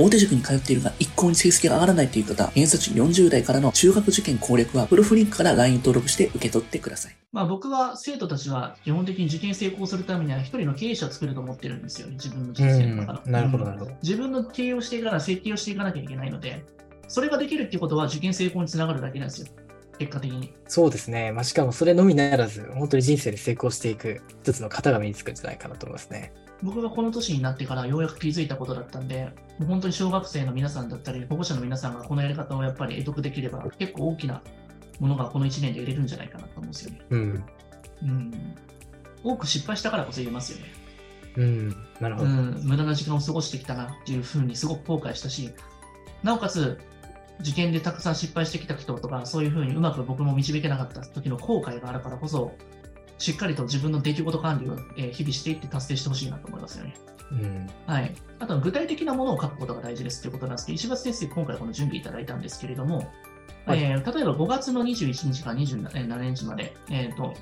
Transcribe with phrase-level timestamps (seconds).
[0.00, 7.16] 大手塾に通っているが一向に成績が上がらないという方、偏差値40代からの中学受験攻略は、プロフリンクから LINE 登録して受け取ってください。
[7.32, 13.20] まあ僕は生徒たちは基本的に受験成功するためには一人の経営者を作ると思ってるんですよ、自分の人生の中の。
[13.24, 16.64] うんなるほどうんなるほど自分の経営をしていかな、設計をしていかなきゃいけないので、
[17.06, 19.48] それができるっていうことは受験成功につながるだけなんですよ、
[19.98, 20.54] 結果的に。
[20.66, 21.32] そうですね。
[21.32, 26.32] まあ、しかもそれのみならず、本当に人生で成功していく一つの型が身につくんじゃないかなと思いますね。
[26.62, 34.42] 僕がこの年になってからようやく気づいたことだったんで、もう本当に小学生の皆さんだったり、保護者の皆さんがこのやり方をやっぱり得得できれば、結構大きな
[34.98, 37.00] ものがこの1年で得れるんじゃないかなと思うんですよね。
[37.10, 37.44] うん。
[38.02, 38.54] うん。
[39.22, 40.64] 多く失敗したからこそ言えますよね。
[41.36, 41.68] うん。
[42.00, 42.26] なるほど。
[42.26, 45.50] うん、無駄な時間を過ごしてきたなっていうふうにすごく後悔したし、
[46.22, 46.78] なおかつ、
[47.40, 52.52] 受験でたくさん失敗してきた人とか、そういうふうにうまく僕も導けなかった時の後悔があるからこそ、
[53.20, 56.94] しっかりと自分の出来事管理をえー日々していって達成してほしいなと思いますよね。
[57.30, 57.70] うん。
[57.86, 58.14] はい。
[58.38, 63.12] あとは具体的なものを書くことが大事ですということなんですけど、石橋先生、今回この準備いただいたんですけれども、
[63.66, 67.34] はいえー例えば5月の21日から27日まで、えーと、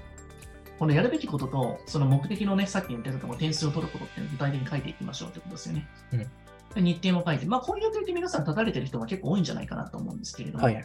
[0.80, 5.88] このやるべきことと、その目的のね、さっき言ったような点数を取ることっていうのを具体的に書いていきましょうということですよね。
[6.12, 6.26] うん
[6.74, 10.84] で日程も書いて、まあ、こういう予定って皆さん立たれてる人が結構多いんじゃないかなと思うんですけれども、はい。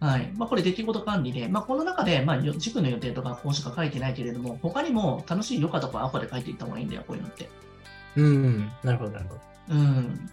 [0.00, 0.32] はい。
[0.36, 7.48] まあ、これ出来事管理で、まあ、この中で、まあ、よ塾の予定とかこうしか書いてないけれども、他にも楽しい余暇とかアポで書いていった方がいいんだよ、こういうのって。
[8.16, 8.70] うん。
[8.82, 9.40] なるほど、なるほど。
[9.70, 10.30] うん。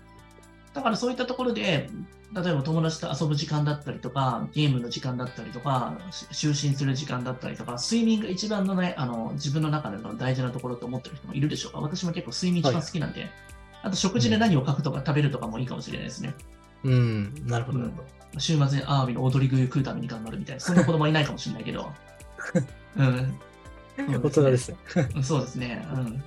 [0.74, 1.90] だからそういったところで、
[2.34, 11.80] 例えば友達と遊ぶ時間だったりとか、ゲームの時間だったりとか、し就寝する時間だったりとか、睡眠が一番のね、あの、自分の中での大事なところと思ってる人もいるでしょうか。
[11.80, 13.30] 私も結構睡眠一番好きなんで、
[13.84, 16.34] あと食事で何を書くとか食べるとかもいいかもしれないですね。
[16.34, 16.61] うん。
[17.46, 18.40] なるほど、なるほど。
[18.40, 21.92] 週末にアワビの踊り食い食うために頑張るみたいな、そんな子供はいないかもしれないけど。
[22.98, 23.40] うん。
[23.98, 24.78] 大人ですね。
[25.16, 25.86] うんそうですね。
[25.94, 26.24] うん。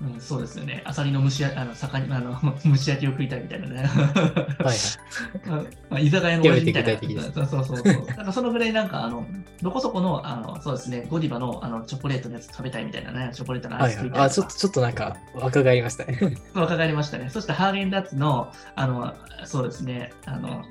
[0.00, 0.80] うん、そうですよね。
[0.84, 3.82] アサリの蒸し焼き、あの、盛り、あの、 蒸し焼きを食いたいみたいなね。
[3.82, 5.66] はいはい。
[5.90, 6.90] まあ、居酒屋の親父みたいな。
[6.92, 8.06] 極めて具体的ですそうそうそうそう。
[8.06, 9.26] だからそのぐらいなんか、あの、
[9.60, 14.04] どこそこの、あの、そうですね、ゴディバの、あの、チョコレートのやつ食べたいみたいなね、チョコレートのアはいはい。
[14.04, 14.30] あ、イス食いたいとか。
[14.30, 16.36] ちょっと、ちょっとなんか、若返りましたね。
[16.54, 17.28] 若返りましたね。
[17.28, 19.14] そしてハーゲンダッツの、あの、
[19.44, 20.64] そうですね、あの、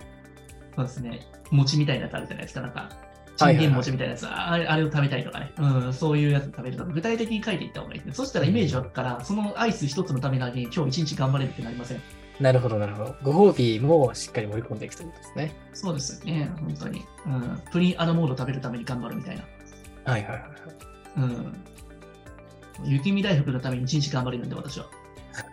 [0.75, 1.19] そうですね、
[1.51, 2.89] 餅みたいなやつあるじゃないですか、なんか、
[3.37, 8.13] チンゲン餅みたいなやつ、あれあれを食べたいとかね、うん、そういうやつ食べるとか、具体的に書いていった方がいいですね。
[8.13, 12.01] そしたらイメージ湧くから、そのアイス一つのためだけに今日一日頑張れるってなりません。
[12.39, 13.15] なるほど、なるほど。
[13.23, 15.55] ご褒美もしっかり盛り込んでいくということですね。
[15.73, 17.05] そうですよね、本当に。
[17.25, 19.43] うん、プリンアラモード食べるために頑張るみたいな。
[20.11, 20.41] はいはいはい。
[21.17, 21.53] うん。
[22.85, 24.85] 雪見大福のために一日頑張れるんで、私は。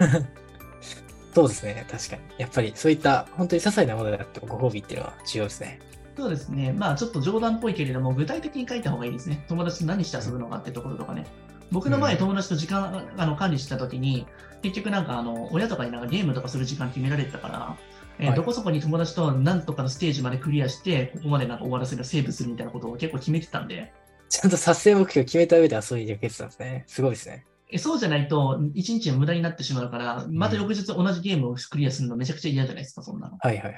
[1.34, 1.84] そうですね。
[1.90, 2.22] 確かに。
[2.38, 5.80] やっぱりそういった本当に些細なものであってもご褒美っていうのは重要ですね。
[6.16, 6.72] そうですね。
[6.72, 9.44] まあちょっと冗談っぽいけれども、具体的に書いた方がいいですね。
[9.48, 11.26] 友達と何して遊ぶのかってところとかね。
[11.72, 14.26] 僕の前、うん友達と時間あの管理したときに、
[14.62, 17.76] 結局なんかあの親とかになんかゲームとかする時間決められてたから、
[18.18, 23.92] えーはいどこそこに友達と何とかのステージまでクリアして、ここまでなんか終わらせる、セーブするみたいなことを結構決めてたんで、
[24.28, 26.84] ちゃんと達成目標決めた上ではそういう受けてたんですね。
[26.86, 27.44] すごいですね。
[27.70, 33.38] えそうじゃないと、一日が無駄になってしまうから、また翌日同じゲームをクリアするのめちゃくちゃ嫌じゃないですか、そんなの。
[33.40, 33.74] はいはいはい。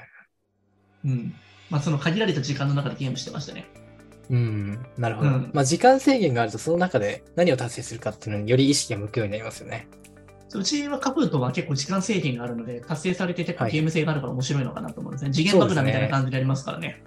[1.05, 1.33] うん。
[1.69, 3.67] まあその限られた時間の中でゲームしてましたね。
[4.29, 4.85] うん。
[4.97, 5.29] なるほど。
[5.29, 9.87] うんまあ時間制限があるとその中で何を達成するかっていうのにより意識が向くようになりますよね。
[10.49, 15.31] そううちはカプートは結構時間制限があるので、達成されて結構はいゲーム性があるから面白いのかなと思うんですね。
[15.33, 17.03] 次元爆弾みたいな感じでありますからね。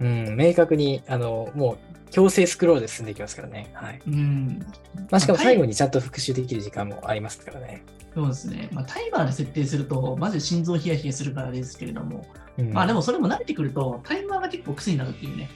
[0.00, 0.36] うん。
[0.36, 1.78] 明確に、あの、もう
[2.14, 3.72] 強制スクロールで進んでいきますからね。
[3.72, 4.00] はい。
[4.06, 4.64] うん。
[5.10, 7.82] まあしかもはい最後にちゃんと復習できる時間もありますからね。
[8.14, 8.68] そうですね。
[8.70, 12.24] まあ、タイマーで設定すると、マジで心臓ヒヤヒヤするからですけれども、
[12.56, 15.50] うん、まあでもそれも慣れてくると、タイマーが結構癖になるっていうね。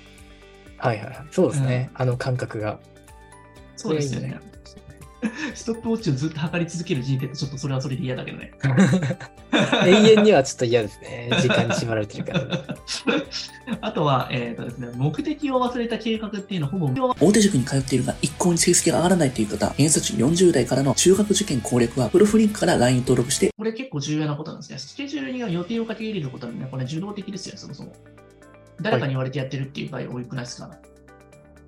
[0.79, 1.27] はいはいはい。
[1.31, 1.91] そうですね。
[1.95, 2.81] あの感覚が。
[3.77, 4.41] そうですよね
[5.55, 8.53] ストップウォッチをずっと測り続ける人生ってちょっとそれはそれで嫌だけどね。
[9.87, 11.31] 永遠にはちょっと嫌ですね。
[11.43, 12.65] 時間に縛られてるから。
[13.81, 24.79] あとは、えっ、とですね、目的を忘れた計画っていうのはほぼ、大手塾に通っているが一向に成績が上がらないという方、偏差値40代からの中学受験攻略は、プロフリンクから LINE 登録してこれ結構重要なことなんですね。
[24.79, 27.93] スケジュールには予定をかけ入れることはね、これ受動的ですよ、そもそも。
[28.81, 30.71] 誰かに言われてやってるっていう場合多くないですか、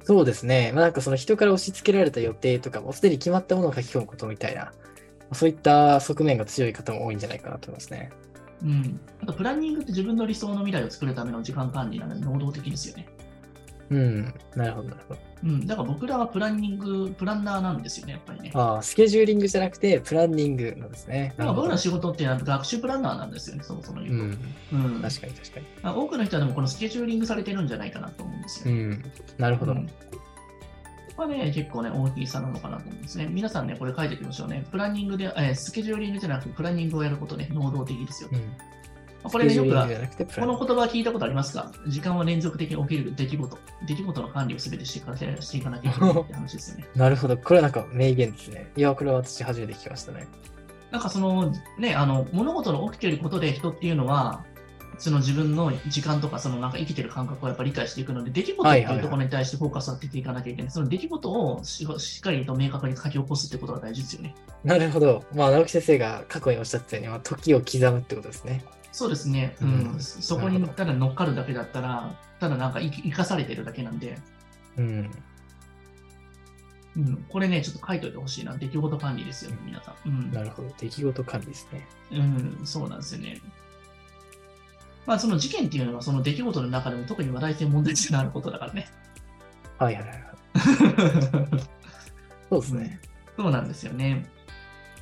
[0.04, 0.72] そうですね。
[0.74, 4.72] まあなんかその人から押し付けられた予定とかもすでに決まったものを書き込むことみたいな、
[5.32, 8.10] そういった側面が強い方も多いんじゃないかなと思いますね。
[8.62, 9.00] うん。
[9.22, 13.08] あと、プランニングって自分の理想の未来を作るための時間管理なので、能動的ですよね。
[13.90, 14.34] うん。
[14.54, 15.29] なるほど、なるほど。
[15.42, 15.66] うん。
[15.66, 18.50] だから僕らはプランニング、プランナーなんですよね、やっぱりね。
[18.54, 21.34] ああ、スケジューリングじゃなくて、プランニングなんですね。
[21.36, 24.10] だから僕らの仕事って学習プランナーなんですよね、そもそも言。
[24.10, 24.36] うう
[24.70, 24.76] と。
[24.76, 24.84] ん。
[24.94, 25.02] うん。
[25.02, 25.66] 確かに確かに。
[25.82, 28.74] まあ多くの人はでもこのスケジューリングされてるんじゃないかなと思うんですよ。
[28.74, 29.04] うん。
[29.38, 29.72] なるほど。
[29.72, 29.88] うん
[31.16, 33.28] これはね、結構ね、大きい差なのかなと思うんですね。
[33.30, 34.64] 皆さんね、これ書いておきましょうね。
[34.70, 38.30] プランニングで、えースケジューリングじゃなくて、プランニングをやることね、能動的ですよ。
[38.32, 38.40] うん。
[39.22, 39.74] これね、よく、こ
[40.46, 41.70] の言葉聞いたことありますか？
[41.86, 43.58] 時間は連続的に起きる出来事。
[43.86, 46.86] 出来事の管理を全てしていかしていかなきゃいけないって話ですよね。
[46.96, 47.36] なるほど。
[47.36, 48.70] これはなんか名言ですね。
[48.76, 50.26] いや、これは私初めて聞きましたね。
[50.90, 54.44] なんかその、ね、あの、物事の起きていることで人っていうのは、
[54.98, 60.70] その自分の時間とか、そのなんか生きてる感覚をやっぱ理解していくので、出来事っていうところに対してフォーカスを当てていかなきゃいけない。
[60.70, 64.34] その出来事をししっかりと明確に書き起こすってことが大事ですよね。
[64.62, 65.24] なるほど。
[65.34, 68.62] まあ、直木先生が過去におっしゃったように、まあ、時を刻むってことですね。
[68.92, 69.56] そうですね。
[69.60, 70.00] ううんん。
[70.00, 74.18] そこにただ乗っかるだけだったら、ただなんか生かされてるだけなんで、
[74.76, 75.10] うん。
[76.96, 78.56] うん、これね、ちょっと書いといてほしいな。
[78.56, 80.08] 出来事管理ですよね、皆さん。
[80.08, 80.32] うん。
[80.32, 80.74] なるほど。
[80.78, 81.86] 出来事管理ですね。
[82.10, 83.40] うん、そうなんですよね。
[85.06, 88.88] まあ、その事件っていうのは、その出来事の中でも特に話題性問題性のあることだからね。
[89.78, 90.24] はいはいはい。
[92.50, 93.00] そうですね。
[93.36, 94.26] そうなんですよね。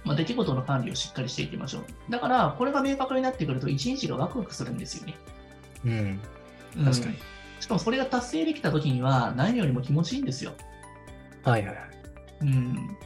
[0.09, 1.85] まあ、出来事の管理をしっかりしていきましょう。
[2.11, 5.15] だから、これが明確になってくると、一日がワクワクするんですよね。
[5.85, 6.21] うん。
[6.79, 7.17] うん確かに。
[7.61, 10.53] しかもそれが達成できたときには、何よりも気持ちいいんですよ。
[11.45, 11.89] はいはいはい。
[12.41, 12.97] うん。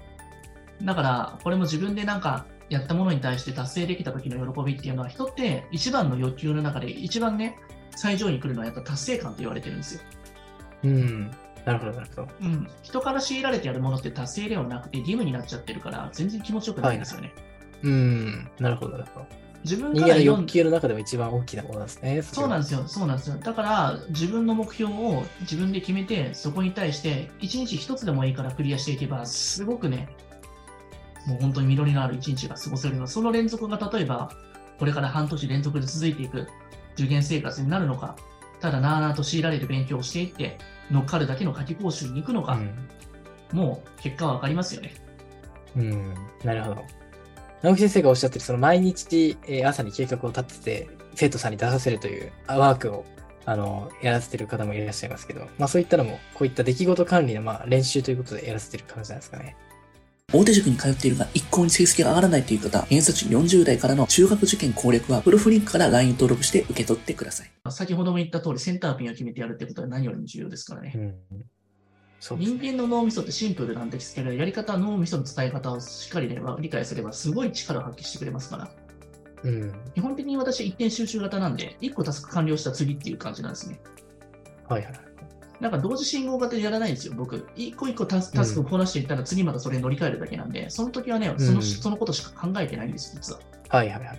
[0.84, 7.58] だから、これも自分でなんかやったものに対して達成できた時の喜びっていうのは、人って一番の欲求の中で一番ね、
[7.96, 10.00] 最上位に来るのはやっぱ達成感と言われてるんですよ。
[10.84, 11.31] うん。
[11.64, 12.28] なるほどなるほど。
[12.40, 12.68] うん。
[12.82, 17.32] 人から強いられてやるものって達成ではなくて義務になっちゃってるから、全然気持ちよくないんですよね。
[17.82, 18.50] うん。
[18.58, 19.26] なるほどなるほど。
[19.64, 22.16] 自分から欲求の中でも一番大きなものなんですね。
[22.16, 23.36] でそうなんですよ、そうなんですよ。
[23.36, 30.08] だから、自分の目標を自分で決めて、そこに対して、一日一つでもいいからクリアしていけば、すごくね、
[31.26, 33.06] もう本当に実りのある一日が過ごせるの。
[33.06, 34.32] その連続が例えば、
[34.78, 36.48] これから半年連続で続いていく
[36.94, 38.16] 受験生活になるのか、
[38.60, 40.58] ただなあなあと強いられる勉強をしていって、
[40.90, 42.58] 乗っかるだけの夏季講習に行くのか、
[43.52, 44.94] もう結果はわかりますよね。
[45.76, 45.82] うん。
[45.82, 46.14] うん。
[46.44, 46.82] なるほど。
[47.62, 53.05] 直木先生がおっしゃってる、その毎日、えー朝に計画を立てて、生徒さんに出させるというあワークを、
[53.44, 59.56] あの、やらせてる方もいらっしゃいますけど、まあそういったのも、こういった出来事管理の、まあ練習ということでやらせてる感じなんですかね。
[60.32, 67.50] 大手塾に通っているが一向に成績が上がらないという方、偏差値40代からの中学受験攻略は、プロフリンクから LINE 登録して受け取ってください。
[67.70, 70.93] 先ほども言った通り、センターピンを決めてやるってことは何よりも重要ですからね。
[70.94, 71.38] うん。
[71.38, 71.44] ね。
[72.38, 78.70] 人間の脳みそってシンプルなんですけど、やり方、脳みその伝え方をしっかり、ね、理解すれば、すごい力を発揮してくれますから。
[79.43, 79.73] うん。
[79.94, 83.81] 基本的に私は一点集中型なんで、一個タスク完了した次っていう感じなんですね。
[84.69, 85.11] はいはいはい。
[85.62, 87.46] なんか同時信号型でやらないんですよ、僕。
[87.54, 93.40] 一個一個タスタスクをこなしていったら次またそれに乗り換えるだけなんで、その時はね、その,、うんそのことしか考えてないんです、実は。
[93.68, 94.18] はいはいはいはい。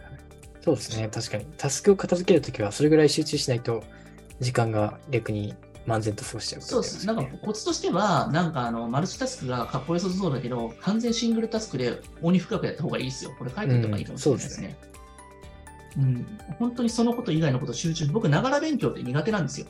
[0.61, 1.09] そうですね。
[1.09, 1.45] 確かに。
[1.57, 3.83] タスクを片付けるときは、それぐらい集中しないと、
[4.39, 5.53] 時間が逆に
[5.85, 7.05] 漫然と過ごしちゃうことそうです。
[7.05, 13.31] なんかコツとしては、なんかあの、マルチタスクがかっこよさそうだけど、完全シングルタスクで鬼深くやった方がいいですよ。
[13.37, 14.77] これ書いておいた方がいいかもしれないですね。
[15.97, 16.25] うん、
[16.57, 19.67] 本当にそのこと以外のこと集中、僕、ながら勉強って苦手なんですよ。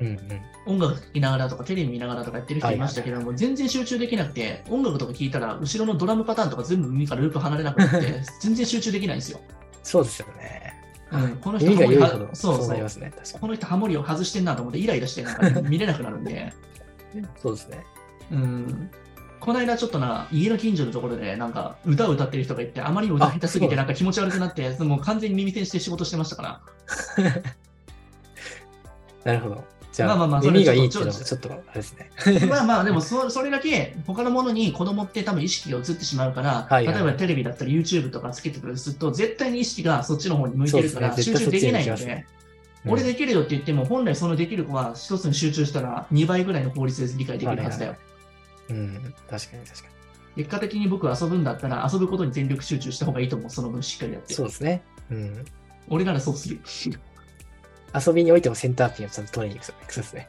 [0.00, 0.78] うんうん。
[0.78, 9.40] 音楽聴きながらとかテレビ見ながらとかやってる人いましたけども、全然集中できなくて、音楽とか聴いたら、後ろのドラムパターンとか全部耳からループ離れなくなって、 全然集中できないんですよ。
[9.82, 10.74] そうですよね。
[11.10, 11.66] うん、この人
[12.34, 13.12] そうそうね。
[13.40, 16.52] この人ハモリを外してんなと思ってイライラしてなんか 見れなくなるんで、
[17.14, 17.26] に。
[17.40, 17.84] そうですね。
[18.30, 18.90] うん。
[19.40, 26.60] この間ちょっとな、家の近所のところでなんか歌を歌ってる人がいて、あまりに歌下手すぎてなんか気持ち悪くなって、 もう完全に耳栓して仕事してましたから。
[29.24, 29.64] なるほど。
[29.98, 32.10] じゃあ、まあまあ耳がいいっていうのちょっともちょっと、あれですね。
[32.48, 42.26] まあまあ、でもそそれだけ他のものに子供って多分意識が移ってしまうから、はいはい例えばテレビだったり YouTube とかつけてくるとすると、絶対に意識がそっちの方に向いてるから、集中できないので、絶対そっちに行きますね
[42.86, 47.96] 俺できるよって言っても、本来そのできる子は一つに集中したら2倍ぐらいの効率で理解できるはずだよ。
[48.70, 49.88] うん、確かに確か
[50.36, 54.28] 結果的に僕は遊ぶんだったら、遊ぶことに全力集中した方がいいと思う、その分しっかりやっに。
[54.28, 54.34] て。
[54.34, 54.82] そうですね。
[55.10, 55.44] うん。
[55.88, 56.60] 俺ならそうする。
[57.94, 60.28] 遊びにおいてもセンターピンをちゃんと取りに行くそうですね。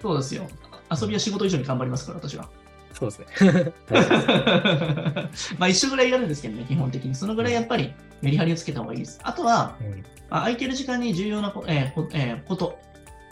[0.00, 0.48] そうですよ。
[0.90, 2.48] 遊びは仕事以上に頑張りますから、私は。
[2.92, 3.72] そうですね。
[5.58, 7.14] まあ一緒ぐらいやるんですけどね、基本的に。
[7.14, 9.20] そのぐらいやっぱりメリハリをつけた方がいいです。
[9.22, 12.78] あとは、うんまあ空いてる時間に重要なこ,、えーこえーこと、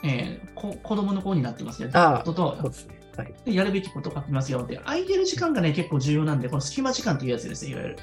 [0.02, 1.90] えーこ、子供の子になってますね。
[1.92, 3.00] ああこととそうですね。
[3.16, 3.34] はい。
[3.44, 4.76] でやるべきこと書きますよって。
[4.76, 7.96] 空いてる時間がね、結構重要なんで、この隙間時間っていうやつですね、いわゆる。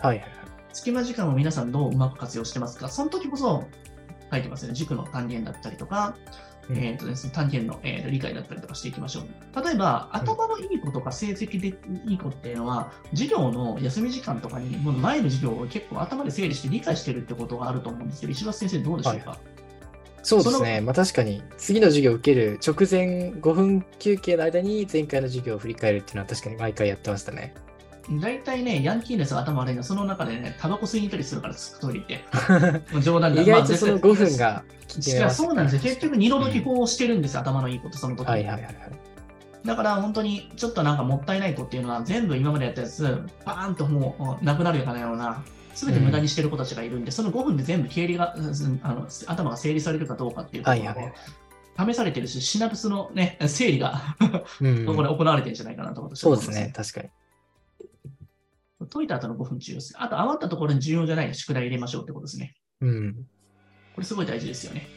[0.00, 0.40] はいはいはい。
[0.72, 3.64] 隙間時間を皆さんどううまく活用してますかその時こそ
[4.30, 4.74] 書いてますね。
[4.74, 6.14] 塾の単元だったりとか、
[6.68, 9.64] うんえーとですね、単元の、えーと理解だったりとかしていきましょう。
[9.64, 11.68] 例えば、頭のいい子とか成績で
[12.06, 19.36] いい子っていうのは、授業の休み時間とかに、もう前の授業を結構頭で整理して理解してるってことがあると思うんですけど、石橋先生どうでしょうか、
[20.22, 20.80] そうですね。
[20.80, 27.54] まあ確かに、次の授業を受ける直前5分休憩の間に前回の授業を振り返るっていうのは確かに毎回やってましたね。
[28.18, 33.00] 大体ね、ヤンキーのやつが頭悪いのは、その中でね、タバコ吸いに行ったりするから、トイレ行って。
[33.02, 35.82] 冗談だ意外とその5分まがあいや決めますそうなんですよ。
[35.82, 38.74] 結局、二度の技法をしてるんですよ、頭のいいこと、その時にはいはいはいはい。
[39.64, 45.42] だから本当にちょっとなんかもったいない子っていうのは全部今までやったやつ、バーンともうなくなるかのような、
[45.74, 54.16] すべて無駄にしてる子たちがいるんで、その5分で全部経理が、うんあの頭が整理されるかどうかっていうところ試されてるし、シナプスのね、整理が
[54.60, 57.08] うんここで行われてるんじゃないかなと思いますそうですね、確かに。
[58.92, 59.94] 解いた後の5分重要です。
[59.96, 62.54] あと余ったところに重要じゃない宿題入れましょうってことですね。
[62.80, 63.14] うん。
[63.94, 64.88] これすごい大事ですよね。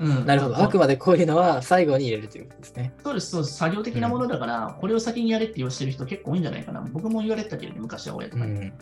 [0.00, 0.58] うん、なるほど。
[0.58, 2.94] あくまでこういうのは最後に入れるということですね。
[3.04, 3.56] そうです、そうです。
[3.56, 6.80] 作業的なものだから、これを先にやれって言わしてる人結構多いんじゃないかな。
[6.80, 8.52] 僕も言われてたけどね、昔は親とかに。
[8.52, 8.72] うん。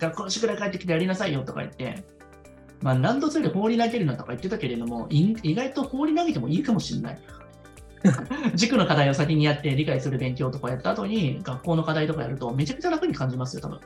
[0.00, 2.04] 学校の宿題帰ってきてやりなさいよとか言って、
[2.80, 7.18] まあ、ランドセル放り投げるなとか言ってたけれども、い意外と放り投げてもいいかもしれない。
[8.54, 13.80] 塾の課題を先にやって理解する勉強とかやった後に学校の課題とかやるとめちゃくちゃ楽に感じますよ、多分。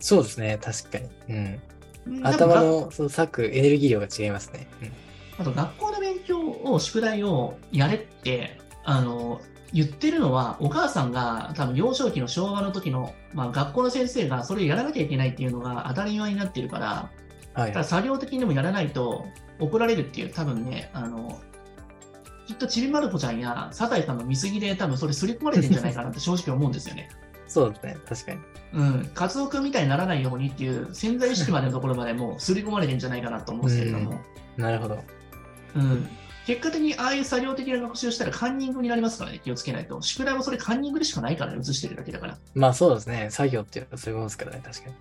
[0.00, 1.08] そうですね、確かに。
[1.28, 1.60] うん。
[2.06, 4.66] うん頭のその割くエネルギー量が違いますね。
[4.82, 4.92] うん
[5.38, 9.40] あと学校の勉強を、宿題をやれって、あの、
[9.72, 17.10] 言ってるのは、お母さんが多分幼少期の昭和の時の、まあ、学校の先生がそれをやらなきゃいけないっていうのが当たり前になってるから、
[17.54, 19.26] はいただ作業的にでもやらないと
[19.58, 21.40] 怒られるっていう、多分ね、あの、
[22.48, 27.10] きっとちびまる子ちゃんやサザエさんの見過ぎで多分それ刷り込まれてるんじゃないかなって正直思うんですよね。
[27.46, 28.38] そうですね、確かに。
[28.72, 34.20] うん、カツオ君みたいにならないようにっていう潜在意識までのところまでもう刷り込まれてるんじゃないかなと思うんですけれども、
[34.56, 35.04] なるほど。
[35.76, 36.08] うん、
[36.46, 40.00] 結果的にああいう作業的な学習をしたらカンニングになりますからね、気をつけないと。
[40.00, 42.38] 宿題もそれカンニングでしかないからね、映してるだけだから。
[42.54, 44.94] まあそうですね、作業っていうのはそういうものですからね、確かに。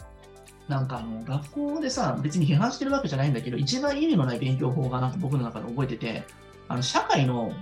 [0.68, 6.24] なんかあの、学校でさ、別に批判してるわけじゃないんだけど、一番意味のない勉強法がなんか僕の中で覚えてて、
[6.67, 7.53] あの、社会の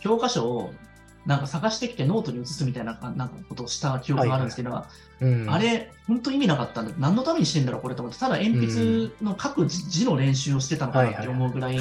[0.00, 0.72] 教科書を
[1.26, 4.84] なんか探してきてノートに移すみたいななんかことをした記憶があるんですけど、
[5.20, 5.50] うん。
[5.50, 6.94] あれ、本当意味なかったんだ。
[6.98, 11.78] 何のためにしてんだろう、これと思って、ただ鉛筆の書く字字の練習をしてたのかなって思うぐらい、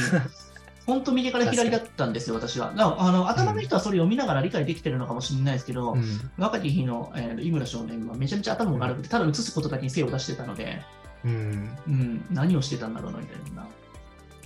[0.87, 2.73] 本当右から左だったんですよ、私は。
[2.73, 10.81] だあの頭の人はそれ読みながら理解できてるのかもしれないですけど、うん若き日の、えー井村少年はめちゃめちゃ頭が悪くて、ただ映すことだけに精を出してたので、
[11.23, 11.77] うん。
[11.87, 13.67] うん、何をしてたんだろうな、みたいな。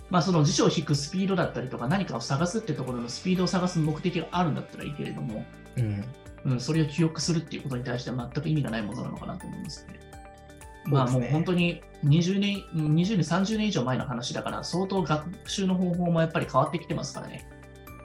[0.10, 5.46] まあ、その辞書を引くスピードだったりとか、何かを探すってところのスピードを探す目的があるんだったらいいけれども、
[5.78, 6.04] うん。
[6.46, 10.00] うん、それを記憶するっていうことに対しては全く意味がないものなのかなと思いますね。
[10.86, 17.48] まあもう本当に20年、20年、30年以上前の話だから、相当学習の方法もやっぱり変わってきてますからね。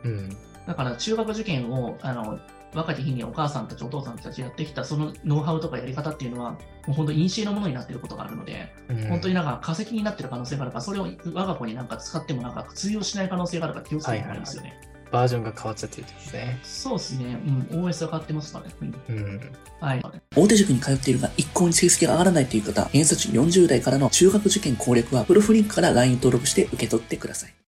[0.05, 0.37] うん。
[0.67, 2.39] だから中学受験を、あの、
[2.75, 14.79] 若き日にお母さんたち、お父さんたちやってきたそのノウハウとかやり方っていうのは、もう本当に陰のものになっていることがあるので、うん本当になんか化石になってる可能性があるから、それを我が子になんか使ってもなんか通用しない可能性があるから気をつけてもらいますよね。
[15.15, 16.59] バージョンが変わっちゃってるってことですね。
[16.65, 17.39] そうですね。
[17.71, 18.75] うん、OS が変わってますからね。
[19.09, 19.41] うんうん。
[19.81, 20.03] はい。
[20.35, 27.55] 大手塾に通っているが一向に成績が上がらないという方、偏差値40代からの中学受験攻略はプロフリンクから LINE 登録して受け取ってください。